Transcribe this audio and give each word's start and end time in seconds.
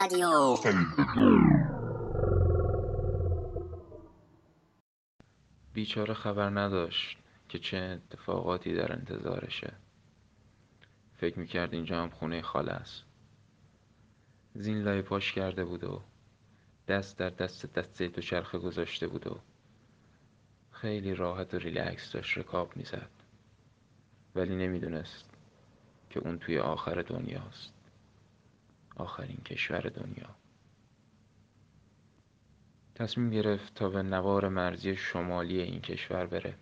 رادیو 0.00 0.56
بیچاره 5.72 6.14
خبر 6.14 6.50
نداشت 6.50 7.18
که 7.48 7.58
چه 7.58 7.76
اتفاقاتی 7.76 8.74
در 8.74 8.92
انتظارشه. 8.92 9.72
فکر 11.16 11.38
می‌کرد 11.38 11.74
اینجا 11.74 12.02
هم 12.02 12.10
خونه 12.10 12.42
خاله 12.42 12.72
است 12.72 13.04
زین 14.54 14.82
لای 14.82 15.02
پاش 15.02 15.32
کرده 15.32 15.64
بود 15.64 15.84
و 15.84 16.02
دست 16.88 17.18
در 17.18 17.30
دست 17.30 17.74
دسته 17.74 18.08
دوچرخه 18.08 18.58
گذاشته 18.58 19.06
بود 19.06 19.26
و 19.26 19.40
خیلی 20.70 21.14
راحت 21.14 21.54
و 21.54 21.58
ریلکس 21.58 22.12
داشت 22.12 22.38
رکاب 22.38 22.76
می‌زد. 22.76 23.10
ولی 24.34 24.56
نمی‌دونست 24.56 25.30
که 26.10 26.20
اون 26.20 26.38
توی 26.38 26.58
آخر 26.58 27.02
دنیاست. 27.02 27.79
آخرین 29.00 29.40
کشور 29.44 29.80
دنیا. 29.80 30.30
تصمیم 32.94 33.30
گرفت 33.30 33.74
تا 33.74 33.88
به 33.88 34.02
نوار 34.02 34.48
مرزی 34.48 34.96
شمالی 34.96 35.60
این 35.60 35.80
کشور 35.80 36.26
بره. 36.26 36.54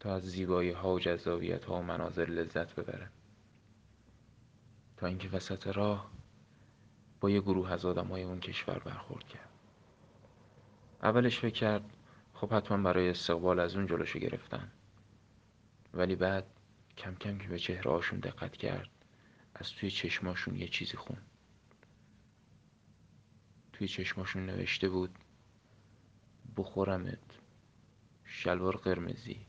تا 0.00 0.14
از 0.14 0.22
زیبایی 0.22 0.70
ها 0.70 0.94
و 0.94 0.98
جذابیت 0.98 1.64
ها 1.64 1.78
و 1.78 1.82
مناظر 1.82 2.24
لذت 2.24 2.74
ببره. 2.74 3.10
تا 4.96 5.06
اینکه 5.06 5.28
وسط 5.28 5.66
راه 5.66 6.10
با 7.20 7.30
یه 7.30 7.40
گروه 7.40 7.72
از 7.72 7.84
آدم 7.84 8.06
های 8.06 8.22
اون 8.22 8.40
کشور 8.40 8.78
برخورد 8.78 9.28
کرد. 9.28 9.48
اولش 11.02 11.38
فکر 11.38 11.54
کرد 11.54 11.84
خب 12.34 12.52
حتما 12.52 12.82
برای 12.82 13.10
استقبال 13.10 13.60
از 13.60 13.76
اون 13.76 13.86
جلوشو 13.86 14.18
گرفتن. 14.18 14.70
ولی 15.94 16.14
بعد 16.14 16.44
کم 16.96 17.14
کم 17.14 17.38
که 17.38 17.48
به 17.48 17.58
چهره 17.58 17.90
هاشون 17.90 18.18
دقت 18.18 18.56
کرد 18.56 18.97
از 19.60 19.72
توی 19.72 19.90
چشماشون 19.90 20.56
یه 20.56 20.68
چیزی 20.68 20.96
خون. 20.96 21.18
توی 23.72 23.88
چشماشون 23.88 24.46
نوشته 24.46 24.88
بود 24.88 25.18
بخورمت 26.56 27.18
شلوار 28.24 28.76
قرمزی. 28.76 29.46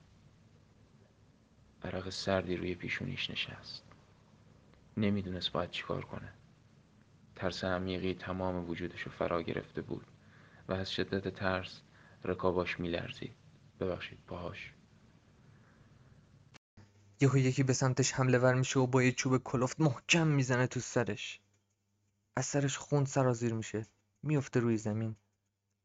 عرق 1.84 2.10
سردی 2.10 2.58
روی 2.58 2.76
پیشونیش 2.76 3.30
نشست. 3.30 3.84
نمی‌دونست 4.98 5.52
باید 5.52 5.72
چیکار 5.72 6.06
کنه. 6.06 6.34
ترس 7.36 7.64
عمیقی 7.64 8.14
تمام 8.14 8.70
وجودش 8.70 9.02
رو 9.02 9.12
فرا 9.12 9.42
گرفته 9.42 9.82
بود 9.82 10.06
و 10.68 10.74
از 10.74 10.92
شدت 10.92 11.28
ترس 11.28 11.82
رکاباش 12.24 12.80
میلرزید. 12.80 13.34
ببخشید 13.80 14.20
پاهاش 14.28 14.74
یهو 17.22 17.38
یکی 17.38 17.64
به 17.64 17.74
سمتش 17.74 18.12
حمله 18.12 18.38
ور 18.38 18.54
میشه 18.54 18.80
و 18.80 18.88
با 18.88 19.04
یه 19.04 19.12
چوب 19.12 19.38
کلفت 19.38 19.80
محکم 19.80 20.28
می‌زنه 20.28 20.68
تو 20.68 20.80
سرش. 20.80 21.42
از 22.36 22.46
سرش 22.46 22.78
خون 22.78 23.06
سرازیر 23.06 23.54
میشه. 23.54 23.86
میفته 24.24 24.60
روی 24.60 24.78
زمین 24.78 25.16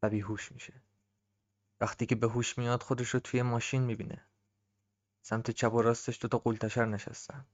و 0.03 0.09
بیهوش 0.09 0.51
میشه. 0.51 0.81
وقتی 1.81 2.05
که 2.05 2.15
به 2.15 2.27
هوش 2.27 2.57
میاد 2.57 2.83
خودش 2.83 3.09
رو 3.09 3.19
توی 3.19 3.41
ماشین 3.41 3.81
می‌بینه. 3.81 4.25
سمت 5.21 5.51
چپ 5.51 5.73
و 5.73 5.81
راستش 5.81 6.21
دوتا 6.21 6.37
قولتشر 6.37 6.85
نشستن. 6.85 7.45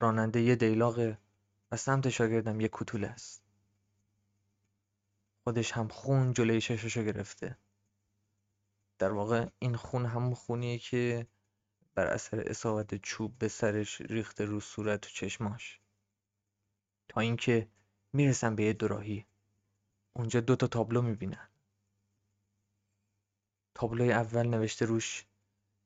راننده 0.00 0.40
یه 0.40 0.56
دیلاقه 0.56 1.18
و 1.72 1.76
سمت 1.76 2.08
شاگردم 2.08 2.60
یه 2.60 2.68
کوتوله 2.68 3.08
است. 3.08 3.42
خودش 5.44 5.72
هم 5.72 5.88
خون 5.88 6.32
جلوی 6.32 6.60
چششو 6.60 7.02
گرفته. 7.02 7.58
در 8.98 9.12
واقع 9.12 9.48
این 9.58 9.76
خون 9.76 10.06
همون 10.06 10.34
خونیه 10.34 10.78
که 10.78 11.26
بر 11.98 12.06
اثر 12.06 12.40
اصابت 12.46 12.94
چوب 12.94 13.38
به 13.38 13.48
سرش 13.48 14.00
ریخته 14.00 14.44
رو 14.44 14.60
صورت 14.60 15.06
و 15.06 15.10
چشماش. 15.10 15.80
تا 17.08 17.20
اینکه 17.20 17.68
می‌رسن 18.12 18.54
به 18.56 18.62
یه 18.62 18.72
دوراهی. 18.72 19.26
اونجا 20.12 20.40
دو 20.40 20.56
تا 20.56 20.66
تابلو 20.66 21.02
می‌بینن 21.02 21.48
تابلوی 23.74 24.12
اول 24.12 24.46
نوشته 24.46 24.84
روش 24.84 25.26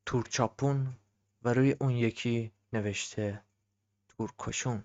تورچاپون 0.06 0.96
و 1.42 1.54
روی 1.54 1.76
اون 1.80 1.90
یکی 1.90 2.52
نوشته 2.72 3.44
تورکشون. 4.08 4.84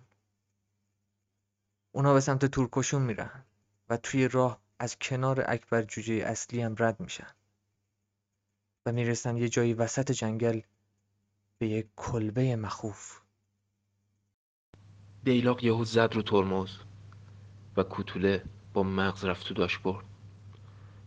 اونا 1.92 2.14
به 2.14 2.20
سمت 2.20 2.46
تورکشون 2.46 3.02
میرن 3.02 3.46
و 3.90 3.98
توی 3.98 4.28
راه 4.28 4.62
از 4.80 5.00
کنار 5.00 5.44
اکبر 5.48 5.82
جوجه 5.82 6.14
اصلی 6.14 6.62
هم 6.62 6.76
رد 6.80 7.00
میشن 7.00 7.36
و 8.86 8.92
می‌رسن 8.92 9.38
یه 9.38 9.50
جایی 9.50 9.74
وسط 9.74 10.12
جنگل 10.12 10.62
به 11.60 11.68
یک 11.68 11.88
کلبه 11.96 12.56
مخوف. 12.56 13.22
دیلاق 15.24 15.64
یهو 15.64 15.84
زد 15.84 16.14
رو 16.14 16.22
ترمز 16.22 16.78
و 17.78 17.84
کوتوله 17.84 18.44
با 18.74 18.84
مغز 18.84 19.26
رفت 19.26 19.48
تو 19.48 19.54
داشبورد. 19.54 20.06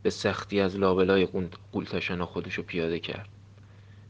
به 0.02 0.10
سختی 0.10 0.60
از 0.60 0.76
لابلای 0.76 1.26
قولتشنا 1.72 2.26
خودشو 2.26 2.62
پیاده 2.62 3.00
کرد. 3.00 3.28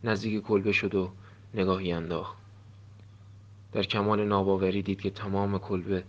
نزدیک 0.05 0.43
کلبه 0.43 0.73
شد 0.73 0.95
و 0.95 1.13
نگاهی 1.55 1.93
انداخت. 1.93 2.39
در 3.73 3.83
کمال 3.83 4.25
ناباوری 4.25 4.83
دید 4.83 5.01
که 5.01 5.11
تمام 5.11 5.59
کلبه 5.59 6.05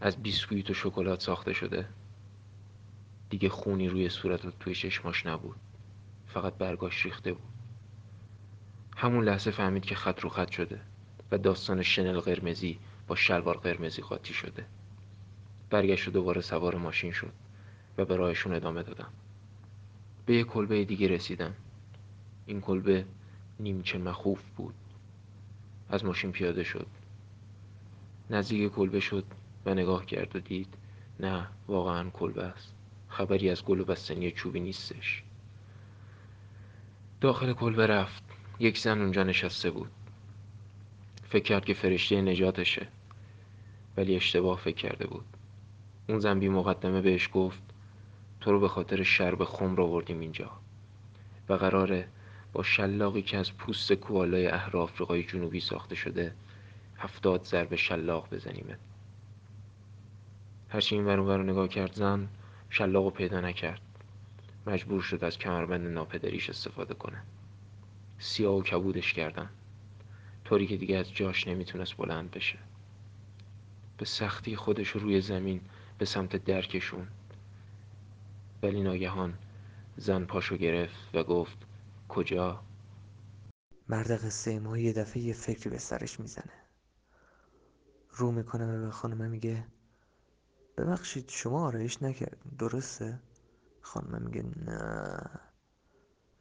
از 0.00 0.22
بیسکویت 0.22 0.70
و 0.70 0.74
شکلات 0.74 1.22
ساخته 1.22 1.52
شده. 1.52 1.88
دیگه 3.30 3.48
خونی 3.48 3.88
روی 3.88 4.08
صورت 4.08 4.44
و 4.44 4.50
توی 4.60 4.74
چشماش 4.74 5.26
نبود. 5.26 5.56
فقط 6.26 6.54
برگاش 6.54 7.04
ریخته 7.04 7.32
بود. 7.32 7.55
همون 8.96 9.24
لحظه 9.24 9.50
فهمید 9.50 9.84
که 9.84 9.94
خط 9.94 10.20
رو 10.20 10.28
خط 10.28 10.50
شده 10.50 10.80
و 11.30 11.38
داستان 11.38 11.82
شنل 11.82 12.20
قرمزی 12.20 12.78
با 13.06 13.14
شلوار 13.16 13.56
قرمزی 13.56 14.02
قاطی 14.02 14.34
شده. 14.34 14.66
برگشت 15.70 16.08
و 16.08 16.10
دوباره 16.10 16.40
سوار 16.40 16.76
ماشین 16.76 17.12
شد 17.12 17.32
و 17.98 18.04
به 18.04 18.16
راهشون 18.16 18.54
ادامه 18.54 18.82
دادم 18.82 19.12
به 20.26 20.34
یه 20.34 20.44
کلبه 20.44 20.84
دیگه 20.84 21.08
رسیدم 21.08 21.54
این 22.46 22.60
کلبه 22.60 23.04
نیمچه 23.60 23.98
مخوف 23.98 24.42
بود. 24.56 24.74
از 25.90 26.04
ماشین 26.04 26.32
پیاده 26.32 26.64
شد. 26.64 26.86
نزدیک 28.30 28.72
کلبه 28.72 29.00
شد 29.00 29.24
و 29.66 29.74
نگاه 29.74 30.06
کرد 30.06 30.36
و 30.36 30.40
دید 30.40 30.74
نه 31.20 31.48
واقعا 31.68 32.10
کلبه 32.10 32.44
است. 32.44 32.74
خبری 33.08 33.50
از 33.50 33.64
گل 33.64 33.80
و 33.80 33.84
بستنی 33.84 34.30
چوبی 34.30 34.60
نیستش. 34.60 35.22
داخل 37.20 37.52
کلبه 37.52 37.86
رفت. 37.86 38.35
یک 38.58 38.78
زن 38.78 39.00
اونجا 39.00 39.22
نشسته 39.22 39.70
بود. 39.70 39.90
فکر 41.28 41.44
کرد 41.44 41.64
که 41.64 41.74
فرشته 41.74 42.20
نجاتشه 42.20 42.88
ولی 43.96 44.16
اشتباه 44.16 44.58
فکر 44.58 44.76
کرده 44.76 45.06
بود. 45.06 45.24
اون 46.08 46.18
زن 46.18 46.38
بی 46.38 46.48
مقدمه 46.48 47.00
بهش 47.00 47.30
گفت 47.32 47.62
تو 48.40 48.52
رو 48.52 48.60
به 48.60 48.68
خاطر 48.68 49.02
شرب 49.02 49.44
خمر 49.44 49.80
آوردیم 49.80 50.20
اینجا. 50.20 50.50
و 51.48 51.54
قراره 51.54 52.08
با 52.52 52.62
شلاقی 52.62 53.22
که 53.22 53.38
از 53.38 53.56
پوست 53.56 53.92
کوالای 53.92 54.46
اهر 54.46 54.76
آفریقای 54.76 55.22
جنوبی 55.22 55.60
ساخته 55.60 55.94
شده 55.94 56.34
هفتاد 56.98 57.44
ضرب 57.44 57.76
شلاق 57.76 58.34
بزنیمت 58.34 58.78
هرچی 60.68 60.94
این 60.94 61.04
ور 61.04 61.42
نگاه 61.42 61.68
کرد 61.68 61.92
زن 61.92 62.28
شلاق 62.70 63.04
رو 63.04 63.10
پیدا 63.10 63.40
نکرد. 63.40 63.80
مجبور 64.66 65.02
شد 65.02 65.24
از 65.24 65.38
کمربند 65.38 65.86
ناپدریش 65.86 66.50
استفاده 66.50 66.94
کنه. 66.94 67.22
سیاه 68.18 68.54
و 68.54 68.62
کبودش 68.62 69.12
کردن. 69.12 69.50
طوری 70.44 70.66
که 70.66 70.76
دیگه 70.76 70.96
از 70.96 71.12
جاش 71.12 71.48
نمی‌تونست 71.48 71.96
بلند 71.96 72.30
بشه. 72.30 72.58
به 73.98 74.04
سختی 74.04 74.56
خودش 74.56 74.88
روی 74.88 75.20
زمین 75.20 75.60
به 75.98 76.04
سمت 76.04 76.36
درکشون 76.36 77.08
ولی 78.62 78.82
ناگهان 78.82 79.38
زن 79.96 80.24
پاشو 80.24 80.56
گرفت 80.56 81.14
و 81.14 81.24
گفت 81.24 81.58
کجا؟ 82.08 82.62
مرد 83.88 84.10
قصه 84.10 84.58
ما 84.58 84.78
یه 84.78 84.92
دفعه 84.92 85.22
یه 85.22 85.32
فکری 85.32 85.70
به 85.70 85.78
سرش 85.78 86.20
می‌زنه. 86.20 86.52
رو 88.10 88.32
می‌کنه 88.32 88.80
به 88.80 88.90
خانمه 88.90 89.28
میگه 89.28 89.66
ببخشید 90.78 91.28
شما 91.28 91.66
آرایش 91.66 92.02
نکردین 92.02 92.52
درسته؟ 92.58 93.20
خانمه 93.80 94.18
میگه 94.18 94.44
نه. 94.56 95.45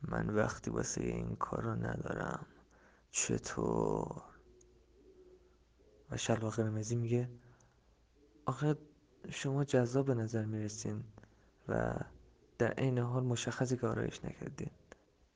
من 0.08 0.30
وقتی 0.30 0.72
واسه 0.72 1.04
این 1.04 1.36
کار 1.36 1.64
رو 1.64 1.72
ندارم 1.76 2.46
چطور؟ 3.12 4.22
و 6.12 6.18
شلوار 6.18 6.52
قرمزی 6.52 6.96
میگه 6.96 7.30
آخه 8.46 8.78
شما 9.30 9.64
جذاب 9.64 10.06
به 10.06 10.14
نظر 10.14 10.46
می‌رسین 10.46 11.04
و 11.68 11.96
در 12.58 12.72
عین 12.72 12.98
حال 12.98 13.24
مشخصی 13.24 13.78
که 13.78 13.88
آرایش 13.88 14.26
نکردین. 14.26 14.72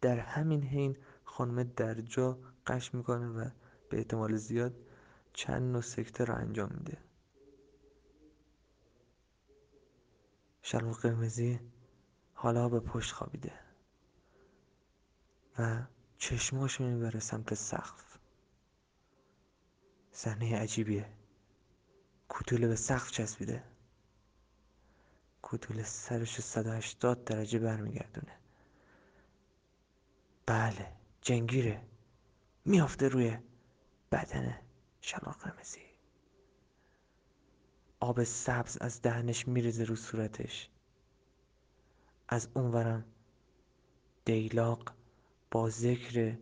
در 0.01 0.19
همین 0.19 0.63
حین 0.63 0.97
خانم 1.23 1.63
در 1.63 1.93
جا 1.93 2.37
قش 2.67 2.93
می‌کنه 2.93 3.27
و 3.27 3.49
به 3.89 3.97
احتمال 3.97 4.35
زیاد 4.35 4.75
چند 5.33 5.71
نوع 5.71 5.81
سکته 5.81 6.25
رو 6.25 6.35
انجام 6.35 6.69
میده. 6.73 6.97
شلوار 10.61 10.93
قرمزی 10.93 11.59
حالا 12.33 12.69
به 12.69 12.79
پشت 12.79 13.13
خوابیده. 13.13 13.68
و 15.57 15.83
چشماش 16.17 16.81
می‌بره 16.81 17.19
سمت 17.19 17.53
سقف. 17.53 18.17
صحنه 20.11 20.57
عجیبیه. 20.57 21.09
کوتوله 22.27 22.67
به 22.67 22.75
سقف 22.75 23.11
چسبیده. 23.11 23.63
کوتوله 25.41 25.83
سرش 25.83 26.41
180 26.41 27.23
درجه 27.23 27.59
برمیگردونه. 27.59 28.39
بله 30.45 30.93
جنگیره. 31.21 31.81
میافته 32.65 33.07
روی 33.07 33.37
بدن 34.11 34.59
شلوار 35.01 35.35
قرمزی 35.35 35.81
آب 37.99 38.23
سبز 38.23 38.77
از 38.81 39.01
دهنش 39.01 39.47
میریزه 39.47 39.83
رو 39.83 39.95
صورتش. 39.95 40.69
از 42.29 42.49
اونورم 42.53 43.05
دیلاق 44.25 44.98
با 45.51 45.69
ذکر 45.69 46.37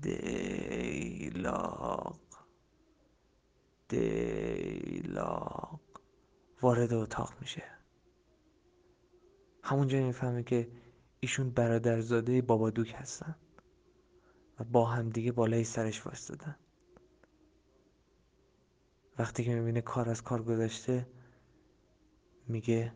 دیلاق 0.00 1.34
دیلاق 3.88 5.80
وارد 6.62 6.92
اتاق 6.92 7.34
میشه. 7.40 7.62
همونجا 9.62 10.06
می‌فهمه 10.06 10.42
که 10.42 10.68
ایشون 11.20 11.50
برادرزاده 11.50 12.42
بابادوک 12.42 12.94
هستن 12.96 13.36
و 14.60 14.64
با 14.64 14.84
هم 14.84 15.10
دیگه 15.10 15.32
بالای 15.32 15.64
سرش 15.64 16.06
وایستادن. 16.06 16.56
وقتی 19.18 19.44
که 19.44 19.54
می‌بینه 19.54 19.80
کار 19.80 20.10
از 20.10 20.22
کار 20.22 20.42
گذشته 20.42 21.06
میگه 22.48 22.92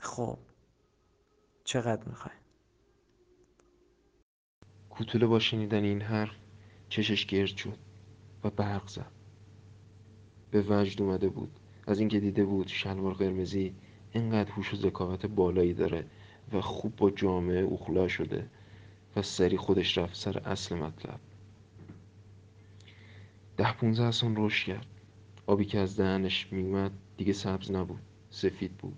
خب 0.00 0.38
چقدر 1.64 2.08
می‌خوای؟ 2.08 2.37
کوتوله 4.98 5.26
با 5.26 5.38
شنیدن 5.38 5.84
این 5.84 6.02
حرف 6.02 6.36
چشش 6.88 7.26
گرد 7.26 7.56
شد 7.56 7.78
و 8.44 8.50
برق 8.50 8.88
زد. 8.88 9.10
به 10.50 10.64
وجد 10.68 11.02
اومده 11.02 11.28
بود. 11.28 11.50
از 11.86 11.98
اینکه 12.00 12.20
دیده 12.20 12.44
بود 12.44 12.68
شلوار 12.68 13.14
قرمزی 13.14 13.74
اینقدر 14.12 14.50
هوش 14.50 14.74
و 14.74 14.76
ذکاوت 14.76 15.26
بالایی 15.26 15.74
داره 15.74 16.04
و 16.52 16.60
خوب 16.60 16.96
با 16.96 17.10
جامعه 17.10 17.60
اوخلا 17.60 18.08
شده 18.08 18.50
و 19.16 19.22
سری 19.22 19.56
خودش 19.56 19.98
رفت 19.98 20.14
سر 20.14 20.38
اصل 20.38 20.74
مطلب. 20.76 21.20
ده 23.56 23.72
پونزه 23.72 24.10
سان 24.10 24.34
رشد 24.36 24.66
کرد. 24.66 24.86
آبی 25.46 25.64
که 25.64 25.78
از 25.78 25.96
دهنش 25.96 26.52
میومد 26.52 26.92
دیگه 27.16 27.32
سبز 27.32 27.70
نبود 27.70 28.00
سفید 28.30 28.72
بود. 28.76 28.96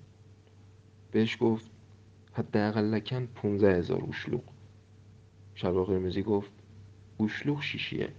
بهش 1.11 1.37
گفت 1.41 1.71
حداقل 2.33 2.85
لکن 2.85 3.27
پونزه 3.27 3.73
هزار 3.73 4.01
اوشلوق 4.01 4.45
شلوار 5.61 5.85
قرمزی 5.85 6.23
گفت 6.23 6.51
اوشلوق 7.19 7.63
شیشیه. 7.63 8.13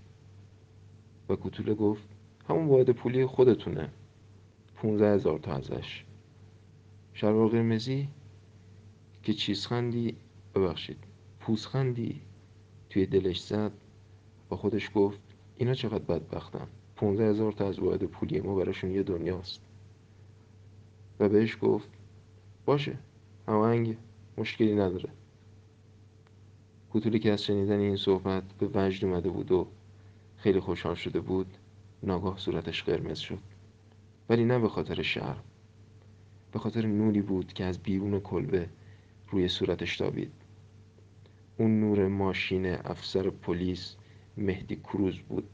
و 1.30 1.36
کوتوله 1.36 1.74
گفت 1.74 2.08
همون 2.50 2.68
واحد 2.68 2.90
پولی 2.90 3.26
خودتونه 3.26 3.90
پونزه 4.76 5.06
هزار 5.06 5.40
تا 5.40 5.54
ازش. 5.54 6.06
شلوار 7.14 7.50
قرمزی 7.50 8.08
که 9.24 9.34
چیزخندی 9.34 10.16
ببخشید 10.56 10.98
پوزخندی 11.40 12.22
توی 12.90 13.06
دلش 13.06 13.42
زد 13.42 13.72
با 14.50 14.58
خودش 14.58 14.92
گفت 14.96 15.20
اینا 15.58 15.74
چقدر 15.74 16.04
بدبختن 16.04 16.68
پونزه 16.96 17.24
هزار 17.24 17.52
تا 17.52 17.68
از 17.68 17.80
واحد 17.80 18.04
پولی 18.04 18.42
ما 18.42 18.56
براشون 18.56 18.92
یه 18.92 19.04
دنیاست. 19.04 19.62
و 21.20 21.30
بهش 21.30 21.58
گفت 21.62 21.90
باشه 22.66 22.98
هماهنگه 23.48 23.98
مشکلی 24.38 24.76
نداره. 24.76 25.10
کوتولی 26.92 27.20
که 27.20 27.32
از 27.32 27.44
شنیدن 27.44 27.80
این 27.80 27.96
صحبت 27.96 28.44
به 28.60 28.70
وجد 28.74 29.06
اومده 29.06 29.30
بود 29.30 29.52
و 29.52 29.68
خیلی 30.38 30.60
خوشحال 30.60 30.96
شده 30.96 31.20
بود 31.20 31.58
ناگاه 32.04 32.38
صورتش 32.38 32.84
قرمز 32.84 33.20
شد. 33.20 33.40
ولی 34.30 34.46
نه 34.46 34.60
به 34.60 34.70
خاطر 34.70 35.02
شرم. 35.02 35.44
به 36.52 36.60
خاطر 36.60 36.86
نوری 36.86 37.22
بود 37.22 37.54
که 37.54 37.66
از 37.66 37.80
بیرون 37.80 38.20
کلبه 38.20 38.70
روی 39.30 39.48
صورتش 39.48 39.98
تابید. 39.98 40.32
اون 41.58 41.80
نور 41.80 42.08
ماشین 42.08 42.66
افسر 42.66 43.30
پلیس 43.30 43.96
مهدی 44.38 44.76
کروز 44.76 45.20
بود. 45.20 45.50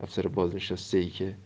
افسر 0.00 0.28
بازنشسته 0.28 0.98
ای 0.98 1.10
که 1.10 1.36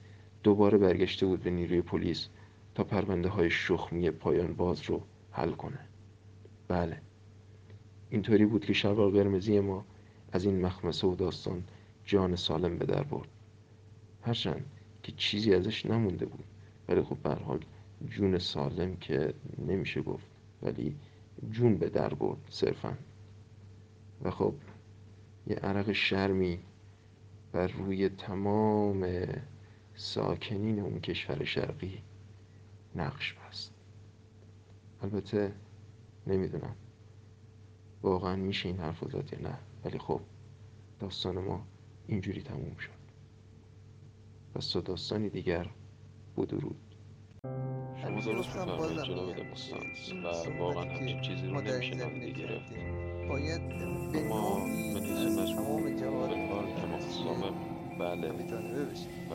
دوباره 0.42 0.78
برگشته 0.78 1.26
بود 1.26 1.42
به 1.42 1.50
نیروی 1.50 1.82
پلیس 1.82 2.28
تا 2.74 2.84
پرونده 2.84 3.28
های 3.28 3.50
شخمی 3.50 4.10
پایان 4.10 4.54
باز 4.54 4.82
رو 4.82 5.02
حل 5.30 5.50
کنه. 5.50 5.78
بله. 6.68 7.05
اینطوری 8.10 8.46
بود 8.46 8.64
که 8.64 8.72
شلوار 8.72 9.10
قرمزی 9.10 9.60
ما 9.60 9.84
از 10.32 10.44
این 10.44 10.66
مخمسه 10.66 11.06
و 11.06 11.14
داستان 11.14 11.64
جان 12.04 12.36
سالم 12.36 12.78
به 12.78 12.86
در 12.86 13.02
برد. 13.02 13.28
هرچند 14.22 14.64
که 15.02 15.12
چیزی 15.12 15.54
ازش 15.54 15.86
نمونده 15.86 16.26
بود 16.26 16.44
ولی 16.88 17.02
خب 17.02 17.16
به 17.16 17.34
حال 17.34 17.64
جون 18.10 18.38
سالم 18.38 18.96
که 18.96 19.34
نمیشه 19.66 20.02
گفت 20.02 20.26
ولی 20.62 20.96
جون 21.50 21.76
به 21.78 21.88
در 21.88 22.14
برد 22.14 22.38
صرفا. 22.50 22.96
و 24.22 24.30
خب 24.30 24.54
یه 25.46 25.56
عرق 25.56 25.92
شرمی 25.92 26.58
بر 27.52 27.66
روی 27.66 28.08
تمام 28.08 29.06
ساکنین 29.94 30.80
اون 30.80 31.00
کشور 31.00 31.44
شرقی 31.44 32.02
نقش 32.94 33.34
بست. 33.34 33.72
البته 35.02 35.52
نمی‌دونم. 36.26 36.76
واقعا 38.02 38.36
میشه 38.36 38.68
این 38.68 38.78
حرف 38.78 39.04
زد 39.04 39.32
یا 39.32 39.48
نه؟ 39.48 39.58
ولی 39.84 39.98
خب 39.98 40.20
داستان 41.00 41.38
ما 41.38 41.66
اینجوری 42.06 42.42
تموم 42.42 42.76
شد. 42.76 42.96
پس 44.56 44.70
تا 44.70 44.80
داستانی 44.80 45.28
دیگر 45.28 45.66
بدرود 46.36 46.76
شما 48.02 48.20
درست 48.20 48.48
میفرمایید 48.48 49.02
جناب 49.02 49.36
دموستانس 49.36 50.12
و 50.48 50.58
واقعا 50.58 50.82
همچین 50.82 51.22
چیزی 51.22 51.46
رو 51.46 51.60
نمیشه 51.60 51.94
نادیده 51.94 52.30
گرفت 52.30 52.72
باید 53.28 53.60
اما 54.14 54.64
به 54.94 55.00
نیز 55.00 55.38
مجموع 55.38 55.82
بالکار 55.82 56.28
تمام 56.76 57.00
سابق 57.00 57.54
بله. 58.00 58.30
و 58.30 59.34